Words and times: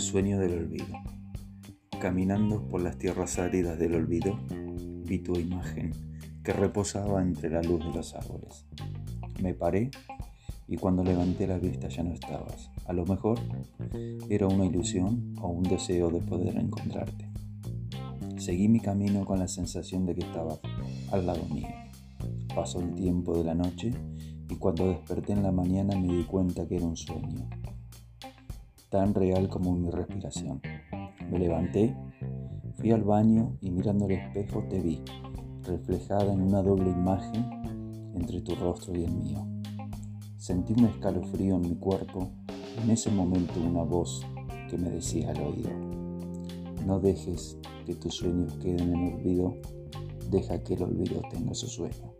sueño 0.00 0.40
del 0.40 0.58
olvido. 0.58 0.98
Caminando 2.00 2.66
por 2.66 2.82
las 2.82 2.98
tierras 2.98 3.38
áridas 3.38 3.78
del 3.78 3.94
olvido, 3.94 4.36
vi 5.04 5.20
tu 5.20 5.38
imagen 5.38 5.92
que 6.42 6.52
reposaba 6.52 7.22
entre 7.22 7.50
la 7.50 7.62
luz 7.62 7.84
de 7.84 7.92
los 7.92 8.14
árboles. 8.14 8.66
Me 9.40 9.54
paré 9.54 9.92
y 10.66 10.76
cuando 10.76 11.04
levanté 11.04 11.46
la 11.46 11.58
vista 11.58 11.88
ya 11.88 12.02
no 12.02 12.12
estabas. 12.12 12.68
A 12.86 12.92
lo 12.92 13.06
mejor 13.06 13.38
era 14.28 14.48
una 14.48 14.66
ilusión 14.66 15.34
o 15.40 15.48
un 15.48 15.62
deseo 15.62 16.10
de 16.10 16.20
poder 16.20 16.56
encontrarte. 16.56 17.30
Seguí 18.38 18.68
mi 18.68 18.80
camino 18.80 19.24
con 19.24 19.38
la 19.38 19.46
sensación 19.46 20.04
de 20.04 20.16
que 20.16 20.26
estabas 20.26 20.58
al 21.12 21.26
lado 21.26 21.44
mío. 21.46 21.68
Pasó 22.54 22.80
el 22.80 22.92
tiempo 22.94 23.38
de 23.38 23.44
la 23.44 23.54
noche 23.54 23.92
y 24.50 24.56
cuando 24.56 24.88
desperté 24.88 25.32
en 25.32 25.44
la 25.44 25.52
mañana 25.52 25.96
me 25.96 26.12
di 26.12 26.24
cuenta 26.24 26.66
que 26.66 26.76
era 26.76 26.86
un 26.86 26.96
sueño 26.96 27.48
tan 28.96 29.12
real 29.12 29.50
como 29.50 29.76
mi 29.76 29.90
respiración. 29.90 30.62
Me 31.30 31.38
levanté, 31.38 31.94
fui 32.78 32.92
al 32.92 33.04
baño 33.04 33.58
y 33.60 33.70
mirando 33.70 34.06
el 34.06 34.12
espejo 34.12 34.64
te 34.70 34.80
vi, 34.80 35.02
reflejada 35.64 36.32
en 36.32 36.40
una 36.40 36.62
doble 36.62 36.88
imagen 36.88 37.44
entre 38.14 38.40
tu 38.40 38.54
rostro 38.54 38.96
y 38.96 39.04
el 39.04 39.12
mío. 39.12 39.46
Sentí 40.38 40.72
un 40.72 40.86
escalofrío 40.86 41.56
en 41.56 41.60
mi 41.60 41.74
cuerpo 41.74 42.30
en 42.82 42.90
ese 42.90 43.10
momento 43.10 43.60
una 43.60 43.82
voz 43.82 44.24
que 44.70 44.78
me 44.78 44.88
decía 44.88 45.28
al 45.28 45.42
oído, 45.42 45.70
no 46.86 46.98
dejes 46.98 47.58
que 47.84 47.96
tus 47.96 48.14
sueños 48.14 48.54
queden 48.62 48.94
en 48.94 49.12
olvido, 49.12 49.56
deja 50.30 50.64
que 50.64 50.72
el 50.72 50.84
olvido 50.84 51.20
tenga 51.30 51.52
su 51.52 51.66
sueño. 51.66 52.14